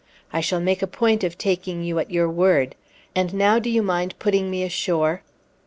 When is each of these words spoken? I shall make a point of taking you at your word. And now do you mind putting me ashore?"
I 0.33 0.41
shall 0.41 0.59
make 0.59 0.81
a 0.81 0.87
point 0.87 1.23
of 1.23 1.37
taking 1.37 1.83
you 1.83 1.99
at 1.99 2.09
your 2.09 2.27
word. 2.27 2.73
And 3.15 3.35
now 3.35 3.59
do 3.59 3.69
you 3.69 3.83
mind 3.83 4.15
putting 4.17 4.49
me 4.49 4.63
ashore?" 4.63 5.21